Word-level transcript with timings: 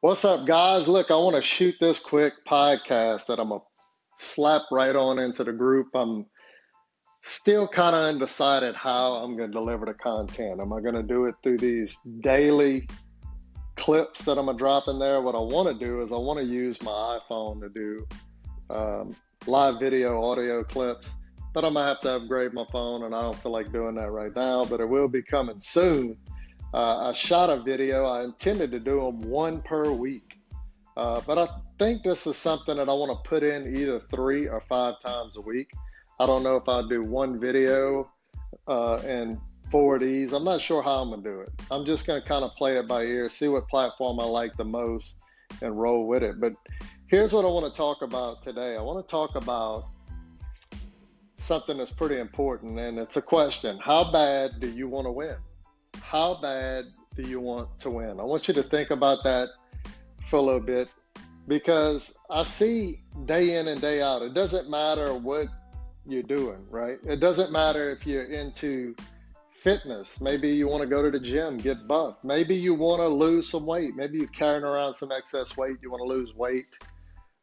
What's 0.00 0.24
up, 0.24 0.46
guys? 0.46 0.86
Look, 0.86 1.10
I 1.10 1.16
want 1.16 1.34
to 1.34 1.42
shoot 1.42 1.74
this 1.80 1.98
quick 1.98 2.32
podcast 2.46 3.26
that 3.26 3.40
I'm 3.40 3.48
going 3.48 3.60
to 3.60 4.24
slap 4.24 4.62
right 4.70 4.94
on 4.94 5.18
into 5.18 5.42
the 5.42 5.52
group. 5.52 5.88
I'm 5.92 6.24
still 7.24 7.66
kind 7.66 7.96
of 7.96 8.04
undecided 8.04 8.76
how 8.76 9.14
I'm 9.14 9.36
going 9.36 9.50
to 9.50 9.58
deliver 9.58 9.86
the 9.86 9.94
content. 9.94 10.60
Am 10.60 10.72
I 10.72 10.80
going 10.82 10.94
to 10.94 11.02
do 11.02 11.24
it 11.24 11.34
through 11.42 11.58
these 11.58 11.98
daily 12.20 12.88
clips 13.74 14.22
that 14.22 14.38
I'm 14.38 14.44
going 14.44 14.56
to 14.56 14.62
drop 14.62 14.86
in 14.86 15.00
there? 15.00 15.20
What 15.20 15.34
I 15.34 15.40
want 15.40 15.66
to 15.66 15.84
do 15.84 16.00
is 16.00 16.12
I 16.12 16.16
want 16.16 16.38
to 16.38 16.44
use 16.44 16.80
my 16.80 17.18
iPhone 17.18 17.60
to 17.60 17.68
do 17.68 18.06
um, 18.70 19.16
live 19.48 19.80
video, 19.80 20.22
audio 20.22 20.62
clips, 20.62 21.16
but 21.52 21.64
I'm 21.64 21.72
going 21.72 21.82
to 21.82 21.88
have 21.88 22.00
to 22.02 22.22
upgrade 22.22 22.52
my 22.54 22.66
phone, 22.70 23.02
and 23.02 23.16
I 23.16 23.22
don't 23.22 23.36
feel 23.36 23.50
like 23.50 23.72
doing 23.72 23.96
that 23.96 24.12
right 24.12 24.34
now, 24.36 24.64
but 24.64 24.78
it 24.78 24.88
will 24.88 25.08
be 25.08 25.24
coming 25.24 25.60
soon. 25.60 26.16
Uh, 26.74 27.08
I 27.08 27.12
shot 27.12 27.50
a 27.50 27.62
video. 27.62 28.04
I 28.04 28.24
intended 28.24 28.70
to 28.72 28.80
do 28.80 29.00
them 29.00 29.22
one 29.22 29.62
per 29.62 29.90
week, 29.90 30.38
uh, 30.96 31.20
but 31.26 31.38
I 31.38 31.48
think 31.78 32.02
this 32.02 32.26
is 32.26 32.36
something 32.36 32.76
that 32.76 32.88
I 32.88 32.92
want 32.92 33.10
to 33.12 33.28
put 33.28 33.42
in 33.42 33.74
either 33.74 34.00
three 34.00 34.48
or 34.48 34.60
five 34.68 35.00
times 35.00 35.36
a 35.36 35.40
week. 35.40 35.70
I 36.20 36.26
don't 36.26 36.42
know 36.42 36.56
if 36.56 36.68
I'll 36.68 36.86
do 36.86 37.02
one 37.02 37.40
video 37.40 38.10
uh, 38.66 38.96
and 38.96 39.38
four 39.70 39.96
of 39.96 40.02
these. 40.02 40.32
I'm 40.32 40.44
not 40.44 40.60
sure 40.60 40.82
how 40.82 40.96
I'm 40.96 41.10
gonna 41.10 41.22
do 41.22 41.40
it. 41.40 41.52
I'm 41.70 41.84
just 41.84 42.06
gonna 42.06 42.22
kind 42.22 42.44
of 42.44 42.54
play 42.56 42.76
it 42.76 42.88
by 42.88 43.02
ear, 43.02 43.28
see 43.28 43.48
what 43.48 43.68
platform 43.68 44.20
I 44.20 44.24
like 44.24 44.56
the 44.56 44.64
most, 44.64 45.16
and 45.62 45.78
roll 45.78 46.06
with 46.06 46.22
it. 46.22 46.40
But 46.40 46.54
here's 47.06 47.32
what 47.32 47.44
I 47.44 47.48
want 47.48 47.66
to 47.66 47.76
talk 47.76 48.02
about 48.02 48.42
today. 48.42 48.76
I 48.76 48.80
want 48.80 49.06
to 49.06 49.10
talk 49.10 49.36
about 49.36 49.88
something 51.36 51.78
that's 51.78 51.90
pretty 51.90 52.18
important, 52.18 52.78
and 52.78 52.98
it's 52.98 53.16
a 53.16 53.22
question: 53.22 53.78
How 53.82 54.10
bad 54.10 54.60
do 54.60 54.70
you 54.70 54.88
want 54.88 55.06
to 55.06 55.12
win? 55.12 55.36
How 56.08 56.34
bad 56.40 56.86
do 57.16 57.28
you 57.28 57.38
want 57.38 57.68
to 57.80 57.90
win? 57.90 58.18
I 58.18 58.22
want 58.22 58.48
you 58.48 58.54
to 58.54 58.62
think 58.62 58.90
about 58.90 59.22
that 59.24 59.50
for 60.24 60.36
a 60.36 60.40
little 60.40 60.60
bit 60.60 60.88
because 61.46 62.16
I 62.30 62.44
see 62.44 63.02
day 63.26 63.58
in 63.58 63.68
and 63.68 63.78
day 63.78 64.00
out, 64.00 64.22
it 64.22 64.32
doesn't 64.32 64.70
matter 64.70 65.12
what 65.12 65.48
you're 66.06 66.22
doing, 66.22 66.64
right? 66.70 66.96
It 67.06 67.20
doesn't 67.20 67.52
matter 67.52 67.90
if 67.90 68.06
you're 68.06 68.24
into 68.24 68.96
fitness. 69.52 70.18
Maybe 70.18 70.48
you 70.48 70.66
want 70.66 70.80
to 70.80 70.86
go 70.86 71.02
to 71.02 71.10
the 71.10 71.20
gym, 71.20 71.58
get 71.58 71.86
buff. 71.86 72.16
Maybe 72.24 72.54
you 72.54 72.72
want 72.72 73.02
to 73.02 73.08
lose 73.08 73.50
some 73.50 73.66
weight. 73.66 73.94
Maybe 73.94 74.16
you're 74.18 74.28
carrying 74.28 74.64
around 74.64 74.94
some 74.94 75.12
excess 75.12 75.58
weight, 75.58 75.76
you 75.82 75.90
want 75.90 76.00
to 76.00 76.08
lose 76.08 76.34
weight. 76.34 76.66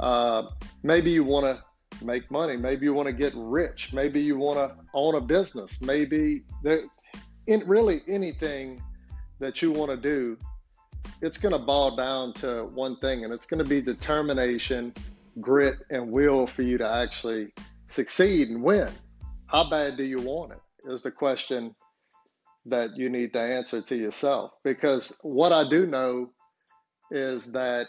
Uh, 0.00 0.44
maybe 0.82 1.12
you 1.12 1.22
want 1.22 1.46
to 1.46 2.04
make 2.04 2.28
money. 2.28 2.56
Maybe 2.56 2.86
you 2.86 2.94
want 2.94 3.06
to 3.06 3.12
get 3.12 3.32
rich. 3.36 3.92
Maybe 3.92 4.20
you 4.20 4.36
want 4.36 4.58
to 4.58 4.76
own 4.94 5.14
a 5.14 5.20
business. 5.20 5.80
Maybe 5.80 6.42
there, 6.64 6.82
in 7.48 7.66
really 7.66 8.02
anything 8.06 8.80
that 9.40 9.62
you 9.62 9.72
want 9.72 9.90
to 9.90 9.96
do, 9.96 10.36
it's 11.22 11.38
going 11.38 11.52
to 11.52 11.58
boil 11.58 11.96
down 11.96 12.34
to 12.34 12.64
one 12.74 12.96
thing, 12.98 13.24
and 13.24 13.32
it's 13.32 13.46
going 13.46 13.62
to 13.62 13.68
be 13.68 13.80
determination, 13.80 14.92
grit, 15.40 15.78
and 15.90 16.12
will 16.12 16.46
for 16.46 16.62
you 16.62 16.76
to 16.76 16.88
actually 16.88 17.48
succeed 17.86 18.50
and 18.50 18.62
win. 18.62 18.90
How 19.46 19.68
bad 19.68 19.96
do 19.96 20.04
you 20.04 20.18
want 20.18 20.52
it? 20.52 20.60
Is 20.92 21.00
the 21.00 21.10
question 21.10 21.74
that 22.66 22.96
you 22.96 23.08
need 23.08 23.32
to 23.32 23.40
answer 23.40 23.80
to 23.80 23.96
yourself. 23.96 24.52
Because 24.62 25.16
what 25.22 25.52
I 25.52 25.66
do 25.68 25.86
know 25.86 26.30
is 27.10 27.52
that 27.52 27.88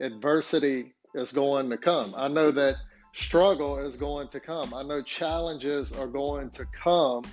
adversity 0.00 0.92
is 1.14 1.32
going 1.32 1.70
to 1.70 1.78
come. 1.78 2.14
I 2.14 2.28
know 2.28 2.50
that 2.50 2.76
struggle 3.14 3.78
is 3.78 3.96
going 3.96 4.28
to 4.28 4.40
come. 4.40 4.74
I 4.74 4.82
know 4.82 5.00
challenges 5.00 5.92
are 5.92 6.06
going 6.06 6.50
to 6.50 6.66
come 6.66 7.24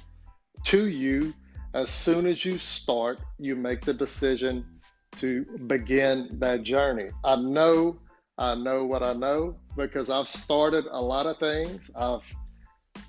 to 0.65 0.87
you 0.87 1.33
as 1.73 1.89
soon 1.89 2.25
as 2.25 2.43
you 2.43 2.57
start, 2.57 3.19
you 3.37 3.55
make 3.55 3.81
the 3.81 3.93
decision 3.93 4.65
to 5.17 5.45
begin 5.67 6.29
that 6.39 6.63
journey. 6.63 7.09
I 7.23 7.35
know, 7.35 7.99
I 8.37 8.55
know 8.55 8.85
what 8.85 9.03
I 9.03 9.13
know 9.13 9.55
because 9.75 10.09
I've 10.09 10.29
started 10.29 10.85
a 10.89 11.01
lot 11.01 11.25
of 11.25 11.37
things. 11.37 11.91
I've 11.95 12.25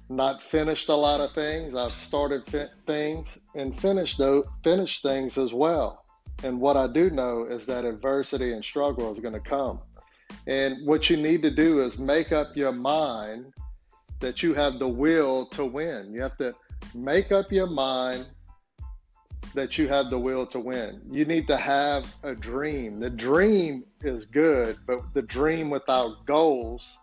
not 0.08 0.42
finished 0.42 0.88
a 0.88 0.94
lot 0.94 1.20
of 1.20 1.32
things. 1.32 1.75
I've 1.75 1.93
started 1.93 2.47
fi- 2.49 2.69
things 2.87 3.38
and 3.54 3.75
finished 3.75 4.19
those, 4.19 4.44
finished 4.65 5.03
things 5.03 5.38
as 5.38 5.54
well. 5.54 6.04
And 6.43 6.60
what 6.60 6.76
I 6.76 6.87
do 6.87 7.10
know 7.10 7.44
is 7.44 7.66
that 7.66 7.84
adversity 7.84 8.53
and 8.53 8.65
struggle 8.65 9.10
is 9.10 9.20
going 9.20 9.34
to 9.34 9.41
come. 9.41 9.81
And 10.47 10.87
what 10.87 11.10
you 11.10 11.16
need 11.16 11.43
to 11.43 11.50
do 11.50 11.82
is 11.82 11.99
make 11.99 12.32
up 12.32 12.56
your 12.56 12.72
mind 12.72 13.53
that 14.20 14.43
you 14.43 14.54
have 14.54 14.78
the 14.78 14.88
will 14.88 15.47
to 15.47 15.65
win. 15.65 16.12
You 16.12 16.22
have 16.22 16.37
to 16.38 16.54
make 16.94 17.31
up 17.31 17.53
your 17.53 17.66
mind 17.66 18.26
that 19.55 19.78
you 19.78 19.88
have 19.88 20.11
the 20.11 20.19
will 20.19 20.47
to 20.47 20.61
win. 20.61 21.00
You 21.11 21.25
need 21.25 21.47
to 21.49 21.56
have 21.56 22.12
a 22.22 22.34
dream. 22.34 23.00
The 23.00 23.11
dream 23.11 23.84
is 24.03 24.25
good, 24.25 24.78
but 24.87 25.12
the 25.12 25.22
dream 25.22 25.71
without 25.71 26.25
goals 26.25 26.99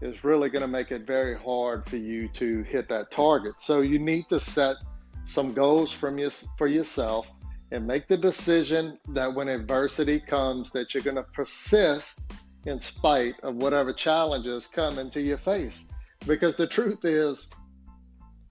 is 0.00 0.24
really 0.24 0.48
going 0.48 0.62
to 0.62 0.68
make 0.68 0.92
it 0.92 1.06
very 1.06 1.36
hard 1.36 1.88
for 1.88 1.96
you 1.96 2.28
to 2.28 2.62
hit 2.62 2.88
that 2.88 3.10
target. 3.10 3.54
So 3.58 3.80
you 3.80 3.98
need 3.98 4.28
to 4.28 4.40
set 4.40 4.76
some 5.24 5.52
goals 5.52 5.92
from 5.92 6.18
your, 6.18 6.30
for 6.56 6.66
yourself 6.66 7.28
and 7.72 7.86
make 7.86 8.08
the 8.08 8.16
decision 8.16 8.98
that 9.08 9.32
when 9.32 9.48
adversity 9.48 10.18
comes 10.18 10.70
that 10.72 10.94
you're 10.94 11.02
going 11.02 11.16
to 11.16 11.22
persist 11.22 12.22
in 12.66 12.80
spite 12.80 13.34
of 13.42 13.56
whatever 13.56 13.92
challenges 13.92 14.66
come 14.66 14.98
into 14.98 15.20
your 15.20 15.38
face. 15.38 15.86
Because 16.26 16.56
the 16.56 16.66
truth 16.66 17.04
is 17.04 17.48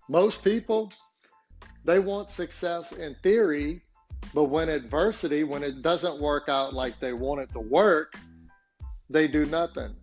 most 0.08 0.44
people 0.44 0.92
they 1.89 1.97
want 1.97 2.29
success 2.29 2.91
in 2.91 3.16
theory, 3.23 3.81
but 4.35 4.44
when 4.44 4.69
adversity, 4.69 5.44
when 5.44 5.63
it 5.63 5.81
doesn't 5.81 6.22
work 6.22 6.47
out 6.47 6.72
like 6.72 7.00
they 7.00 7.13
want 7.13 7.41
it 7.41 7.51
to 7.53 7.59
work, 7.59 8.13
they 9.09 9.27
do 9.27 9.44
nothing. 9.47 9.95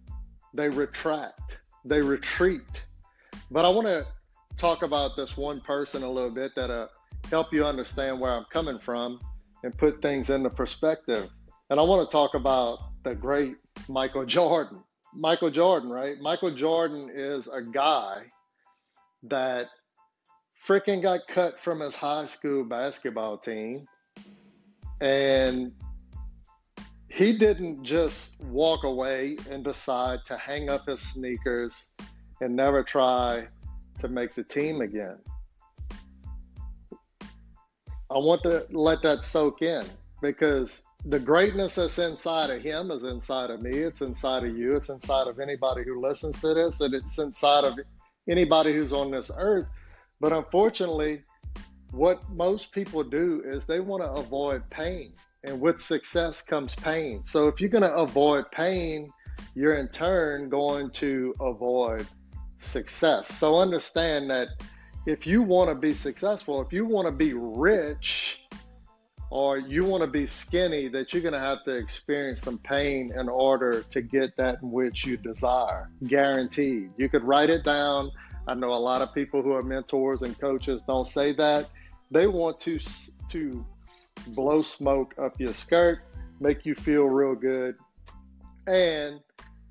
They 0.53 0.69
retract, 0.69 1.59
they 1.85 2.01
retreat. 2.01 2.83
But 3.53 3.65
I 3.65 3.69
want 3.69 3.87
to 3.87 4.05
talk 4.57 4.83
about 4.83 5.15
this 5.15 5.37
one 5.37 5.61
person 5.61 6.03
a 6.03 6.11
little 6.11 6.33
bit 6.33 6.51
that'll 6.57 6.89
help 7.31 7.53
you 7.53 7.65
understand 7.65 8.19
where 8.19 8.33
I'm 8.33 8.47
coming 8.53 8.81
from 8.81 9.21
and 9.63 9.79
put 9.79 10.03
things 10.03 10.29
into 10.29 10.51
perspective. 10.51 11.31
And 11.71 11.79
I 11.79 11.85
want 11.85 12.11
to 12.11 12.13
talk 12.13 12.35
about 12.35 12.81
the 13.05 13.15
great 13.15 13.59
Michael 13.89 14.27
Jordan. 14.27 14.83
Michael 15.15 15.51
Jordan, 15.51 15.91
right? 15.91 16.19
Michael 16.21 16.51
Jordan 16.51 17.13
is 17.15 17.47
a 17.47 17.63
guy 17.63 18.25
that 19.23 19.69
freaking 20.67 21.01
got 21.01 21.29
cut 21.29 21.61
from 21.61 21.81
his 21.81 21.95
high 21.95 22.25
school 22.25 22.65
basketball 22.65 23.39
team. 23.39 23.87
And 25.01 25.73
he 27.09 27.37
didn't 27.37 27.85
just 27.85 28.41
walk 28.45 28.85
away 28.85 29.37
and 29.51 29.63
decide 29.63 30.21
to 30.27 30.37
hang 30.37 30.69
up 30.69 30.87
his 30.87 31.01
sneakers 31.01 31.89
and 32.41 32.57
never 32.57 32.83
try 32.83 33.47
to 33.99 34.09
make 34.09 34.35
the 34.35 34.43
team 34.43 34.81
again. 34.81 35.17
I 38.11 38.19
want 38.19 38.43
to 38.43 38.67
let 38.71 39.03
that 39.03 39.25
soak 39.25 39.63
in 39.63 39.85
because 40.21 40.85
the 41.05 41.19
greatness 41.19 41.77
that's 41.77 41.99
inside 41.99 42.51
of 42.51 42.63
him 42.63 42.91
is 42.91 43.05
inside 43.05 43.51
of 43.51 43.63
me. 43.63 43.71
It's 43.71 44.01
inside 44.01 44.45
of 44.45 44.57
you. 44.57 44.77
It's 44.77 44.89
inside 44.89 45.29
of 45.29 45.39
anybody 45.39 45.85
who 45.85 46.01
listens 46.01 46.41
to 46.41 46.55
this, 46.55 46.81
and 46.81 46.95
it's 46.95 47.19
inside 47.19 47.65
of 47.65 47.79
anybody 48.29 48.73
who's 48.73 48.93
on 48.93 49.11
this 49.11 49.31
earth. 49.37 49.67
But 50.21 50.33
unfortunately, 50.33 51.23
what 51.91 52.29
most 52.31 52.73
people 52.73 53.03
do 53.03 53.43
is 53.47 53.67
they 53.67 53.81
want 53.81 54.03
to 54.03 54.11
avoid 54.11 54.69
pain. 54.71 55.13
And 55.45 55.61
with 55.61 55.81
success 55.81 56.43
comes 56.43 56.75
pain. 56.75 57.23
So 57.25 57.49
if 57.49 57.61
you're 57.61 57.71
going 57.71 57.83
to 57.83 57.95
avoid 57.95 58.51
pain, 58.51 59.13
you're 59.55 59.77
in 59.77 59.89
turn 59.89 60.49
going 60.49 60.91
to 60.93 61.35
avoid 61.41 62.07
success. 62.59 63.33
So 63.33 63.57
understand 63.57 64.31
that 64.31 64.49
if 65.07 65.27
you 65.27 65.43
want 65.43 65.71
to 65.71 65.75
be 65.75 65.95
successful, 65.95 66.61
if 66.63 66.73
you 66.73 66.85
want 66.85 67.07
to 67.07 67.13
be 67.13 67.33
rich, 67.35 68.43
or 69.31 69.59
you 69.59 69.85
want 69.85 70.03
to 70.03 70.07
be 70.07 70.25
skinny, 70.25 70.89
that 70.89 71.13
you're 71.13 71.23
going 71.23 71.35
to 71.35 71.41
have 71.41 71.65
to 71.65 71.73
experience 71.73 72.41
some 72.41 72.59
pain 72.59 73.13
in 73.19 73.29
order 73.29 73.83
to 73.91 74.01
get 74.01 74.37
that 74.37 74.63
which 74.63 75.05
you 75.05 75.17
desire. 75.17 75.91
Guaranteed. 76.07 76.91
You 76.97 77.09
could 77.09 77.25
write 77.25 77.51
it 77.51 77.65
down 77.65 78.11
I 78.47 78.55
know 78.55 78.73
a 78.73 78.75
lot 78.75 79.03
of 79.03 79.13
people 79.15 79.43
who 79.43 79.53
are 79.53 79.63
mentors 79.63 80.23
and 80.23 80.39
coaches 80.39 80.83
don't 80.83 81.07
say 81.07 81.33
that. 81.33 81.69
They 82.11 82.27
want 82.27 82.61
to 82.61 82.79
to 83.31 83.67
blow 84.29 84.63
smoke 84.63 85.15
up 85.21 85.41
your 85.41 85.53
skirt, 85.53 86.01
make 86.41 86.65
you 86.65 86.75
feel 86.75 87.05
real 87.05 87.35
good, 87.35 87.77
and 88.67 89.21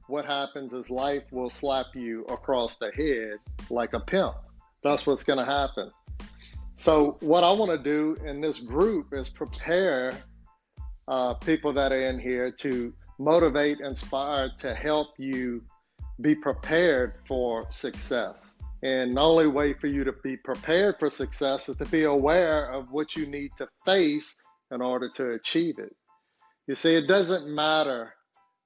what 0.08 0.26
happens 0.26 0.74
is 0.74 0.90
life 0.90 1.24
will 1.32 1.50
slap 1.50 1.88
you 1.96 2.24
across 2.26 2.78
the 2.78 2.92
head 2.92 3.40
like 3.70 3.94
a 3.94 4.00
pimp. 4.00 4.36
That's 4.84 5.08
what's 5.08 5.24
going 5.24 5.40
to 5.40 5.46
happen. 5.46 5.92
So, 6.76 7.18
what 7.22 7.44
I 7.44 7.52
want 7.52 7.72
to 7.72 7.78
do 7.78 8.18
in 8.26 8.42
this 8.42 8.60
group 8.60 9.14
is 9.14 9.30
prepare 9.30 10.14
uh, 11.08 11.34
people 11.36 11.74
that 11.74 11.92
are 11.92 12.02
in 12.02 12.20
here 12.20 12.52
to 12.52 12.94
motivate, 13.18 13.80
inspire, 13.80 14.52
to 14.60 14.76
help 14.76 15.10
you 15.18 15.64
be 16.22 16.36
prepared 16.36 17.16
for 17.28 17.66
success. 17.72 18.56
And 18.86 19.18
the 19.18 19.22
only 19.22 19.48
way 19.48 19.74
for 19.74 19.88
you 19.88 20.04
to 20.04 20.14
be 20.24 20.38
prepared 20.38 21.00
for 21.00 21.10
success 21.10 21.70
is 21.70 21.76
to 21.78 21.86
be 21.86 22.04
aware 22.04 22.72
of 22.72 22.92
what 22.92 23.16
you 23.16 23.26
need 23.26 23.50
to 23.58 23.68
face 23.84 24.36
in 24.70 24.80
order 24.80 25.10
to 25.16 25.32
achieve 25.32 25.80
it. 25.80 25.96
You 26.68 26.76
see, 26.76 26.94
it 26.94 27.08
doesn't 27.08 27.48
matter 27.48 28.14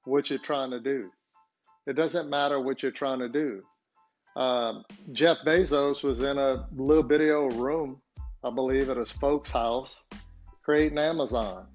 what 0.04 0.30
you're 0.30 0.38
trying 0.38 0.72
to 0.72 0.82
do. 0.82 1.10
It 1.88 1.94
doesn't 1.94 2.30
matter 2.30 2.60
what 2.60 2.84
you're 2.84 2.92
trying 2.92 3.20
to 3.20 3.30
do. 3.30 3.62
Um, 4.36 4.84
Jeff 5.14 5.38
Bezos 5.46 6.04
was 6.04 6.20
in 6.20 6.38
a 6.38 6.68
little 6.76 7.02
bitty 7.02 7.32
old 7.32 7.54
room, 7.54 8.02
I 8.44 8.50
believe, 8.50 8.90
at 8.90 8.98
his 8.98 9.12
folks' 9.12 9.52
house, 9.52 10.04
creating 10.66 10.98
Amazon. 10.98 11.66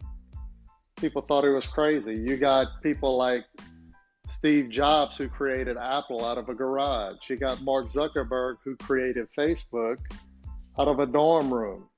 People 1.01 1.23
thought 1.23 1.45
he 1.45 1.51
was 1.51 1.67
crazy. 1.67 2.15
You 2.15 2.37
got 2.37 2.83
people 2.83 3.17
like 3.17 3.47
Steve 4.35 4.69
Jobs, 4.69 5.17
who 5.17 5.29
created 5.29 5.77
Apple 5.77 6.25
out 6.25 6.39
of 6.39 6.49
a 6.49 6.55
garage. 6.55 7.31
You 7.31 7.37
got 7.37 7.63
Mark 7.63 7.87
Zuckerberg, 7.87 8.57
who 8.65 8.77
created 8.77 9.29
Facebook 9.39 9.99
out 10.79 10.89
of 10.89 10.99
a 10.99 11.07
dorm 11.07 11.55
room. 11.55 11.89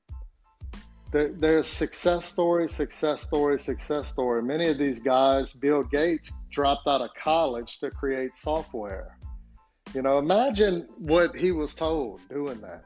There, 1.12 1.32
there's 1.32 1.66
success 1.66 2.26
story, 2.26 2.68
success 2.68 3.22
story, 3.22 3.58
success 3.58 4.08
story. 4.08 4.42
Many 4.42 4.68
of 4.68 4.76
these 4.76 5.00
guys, 5.00 5.54
Bill 5.54 5.82
Gates 5.82 6.30
dropped 6.50 6.86
out 6.86 7.00
of 7.00 7.10
college 7.22 7.78
to 7.78 7.90
create 7.90 8.34
software. 8.36 9.16
You 9.94 10.02
know, 10.02 10.18
imagine 10.18 10.86
what 10.98 11.34
he 11.34 11.52
was 11.52 11.74
told 11.74 12.20
doing 12.28 12.60
that. 12.60 12.84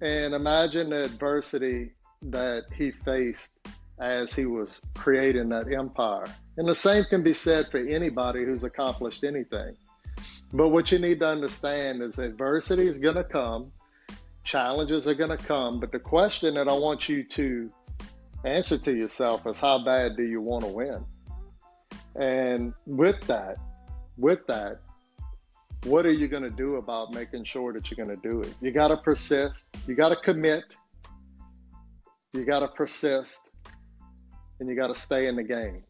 And 0.00 0.32
imagine 0.32 0.90
the 0.90 1.04
adversity 1.04 1.92
that 2.22 2.64
he 2.74 2.92
faced 3.04 3.52
as 4.00 4.32
he 4.32 4.46
was 4.46 4.80
creating 4.94 5.48
that 5.50 5.72
empire. 5.72 6.24
And 6.56 6.68
the 6.68 6.74
same 6.74 7.04
can 7.04 7.22
be 7.22 7.32
said 7.32 7.70
for 7.70 7.78
anybody 7.78 8.44
who's 8.44 8.64
accomplished 8.64 9.24
anything. 9.24 9.76
But 10.52 10.68
what 10.68 10.92
you 10.92 10.98
need 10.98 11.20
to 11.20 11.26
understand 11.26 12.02
is 12.02 12.18
adversity 12.18 12.86
is 12.86 12.98
going 12.98 13.14
to 13.14 13.24
come, 13.24 13.72
challenges 14.44 15.08
are 15.08 15.14
going 15.14 15.36
to 15.36 15.42
come. 15.42 15.80
But 15.80 15.92
the 15.92 15.98
question 15.98 16.54
that 16.54 16.68
I 16.68 16.72
want 16.72 17.08
you 17.08 17.24
to 17.24 17.70
answer 18.44 18.76
to 18.76 18.92
yourself 18.92 19.46
is 19.46 19.60
how 19.60 19.82
bad 19.84 20.16
do 20.16 20.24
you 20.24 20.40
want 20.40 20.64
to 20.64 20.70
win? 20.70 21.04
And 22.16 22.74
with 22.86 23.20
that, 23.28 23.56
with 24.18 24.46
that, 24.46 24.80
what 25.84 26.06
are 26.06 26.12
you 26.12 26.28
going 26.28 26.42
to 26.42 26.50
do 26.50 26.76
about 26.76 27.12
making 27.12 27.44
sure 27.44 27.72
that 27.72 27.90
you're 27.90 28.04
going 28.04 28.16
to 28.16 28.22
do 28.22 28.40
it? 28.40 28.54
You 28.60 28.72
got 28.72 28.88
to 28.88 28.96
persist, 28.96 29.68
you 29.86 29.94
got 29.94 30.10
to 30.10 30.16
commit, 30.16 30.64
you 32.34 32.44
got 32.44 32.60
to 32.60 32.68
persist, 32.68 33.50
and 34.62 34.70
you 34.70 34.76
got 34.76 34.94
to 34.94 34.94
stay 34.94 35.26
in 35.26 35.34
the 35.34 35.42
game. 35.42 35.82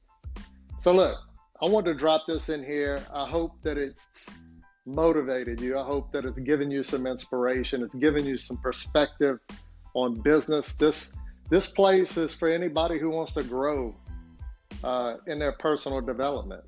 So, 0.79 0.93
look, 0.93 1.19
I 1.61 1.69
want 1.69 1.85
to 1.87 1.95
drop 1.95 2.23
this 2.27 2.49
in 2.49 2.65
here. 2.65 3.05
I 3.13 3.27
hope 3.27 3.53
that 3.65 3.77
it's 3.77 4.27
motivated 4.87 5.61
you. 5.61 5.79
I 5.79 5.85
hope 5.85 6.11
that 6.13 6.25
it's 6.25 6.39
given 6.39 6.71
you 6.71 6.83
some 6.83 7.07
inspiration. 7.07 7.83
It's 7.83 7.95
given 7.95 8.25
you 8.25 8.39
some 8.39 8.57
perspective 8.57 9.39
on 9.95 10.23
business. 10.23 10.73
This 10.73 11.13
this 11.51 11.71
place 11.71 12.17
is 12.17 12.33
for 12.33 12.49
anybody 12.49 12.99
who 12.99 13.11
wants 13.11 13.33
to 13.33 13.43
grow 13.43 13.95
uh, 14.83 15.17
in 15.27 15.39
their 15.39 15.53
personal 15.53 16.01
development. 16.01 16.65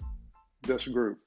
This 0.62 0.86
group. 0.86 1.18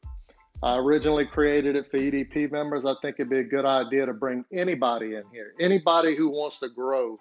I 0.61 0.77
originally 0.77 1.25
created 1.25 1.75
it 1.75 1.89
for 1.89 1.97
EDP 1.97 2.51
members. 2.51 2.85
I 2.85 2.93
think 3.01 3.15
it'd 3.17 3.31
be 3.31 3.39
a 3.39 3.43
good 3.43 3.65
idea 3.65 4.05
to 4.05 4.13
bring 4.13 4.45
anybody 4.53 5.15
in 5.15 5.23
here. 5.31 5.53
Anybody 5.59 6.15
who 6.15 6.29
wants 6.29 6.59
to 6.59 6.69
grow 6.69 7.19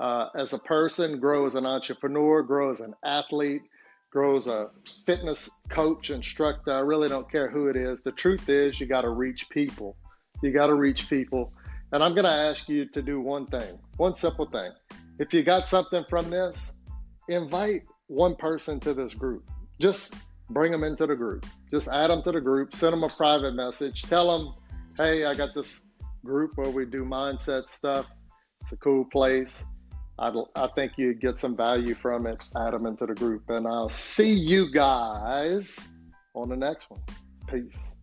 uh, 0.00 0.28
as 0.34 0.52
a 0.52 0.58
person, 0.58 1.20
grow 1.20 1.46
as 1.46 1.54
an 1.54 1.66
entrepreneur, 1.66 2.42
grow 2.42 2.70
as 2.70 2.80
an 2.80 2.94
athlete, 3.04 3.62
grow 4.10 4.36
as 4.36 4.46
a 4.46 4.70
fitness 5.04 5.48
coach, 5.68 6.10
instructor. 6.10 6.72
I 6.72 6.80
really 6.80 7.08
don't 7.08 7.30
care 7.30 7.50
who 7.50 7.68
it 7.68 7.76
is. 7.76 8.00
The 8.00 8.12
truth 8.12 8.48
is, 8.48 8.80
you 8.80 8.86
got 8.86 9.02
to 9.02 9.10
reach 9.10 9.48
people. 9.50 9.96
You 10.42 10.52
got 10.52 10.66
to 10.68 10.74
reach 10.74 11.08
people. 11.08 11.52
And 11.92 12.02
I'm 12.02 12.14
going 12.14 12.24
to 12.24 12.30
ask 12.30 12.68
you 12.68 12.86
to 12.86 13.02
do 13.02 13.20
one 13.20 13.46
thing, 13.46 13.78
one 13.96 14.14
simple 14.14 14.46
thing. 14.46 14.72
If 15.18 15.32
you 15.32 15.42
got 15.42 15.66
something 15.66 16.04
from 16.10 16.30
this, 16.30 16.74
invite 17.28 17.84
one 18.08 18.36
person 18.36 18.80
to 18.80 18.92
this 18.92 19.14
group. 19.14 19.44
Just 19.80 20.14
bring 20.50 20.72
them 20.72 20.84
into 20.84 21.06
the 21.06 21.16
group. 21.16 21.46
Just 21.70 21.88
add 21.88 22.10
them 22.10 22.22
to 22.22 22.32
the 22.32 22.40
group, 22.40 22.74
send 22.74 22.92
them 22.92 23.02
a 23.02 23.08
private 23.08 23.54
message, 23.54 24.02
tell 24.02 24.36
them, 24.36 24.54
hey, 24.96 25.24
I 25.24 25.34
got 25.34 25.54
this 25.54 25.84
group 26.24 26.52
where 26.56 26.70
we 26.70 26.86
do 26.86 27.04
mindset 27.04 27.68
stuff. 27.68 28.06
It's 28.60 28.72
a 28.72 28.76
cool 28.76 29.04
place. 29.04 29.64
I, 30.18 30.32
I 30.54 30.66
think 30.68 30.92
you'd 30.96 31.20
get 31.20 31.38
some 31.38 31.56
value 31.56 31.94
from 31.94 32.26
it. 32.26 32.48
Them 32.54 32.86
into 32.86 33.06
the 33.06 33.14
group. 33.14 33.50
And 33.50 33.66
I'll 33.66 33.88
see 33.88 34.32
you 34.32 34.70
guys 34.72 35.88
on 36.34 36.48
the 36.48 36.56
next 36.56 36.90
one. 36.90 37.00
Peace. 37.48 37.95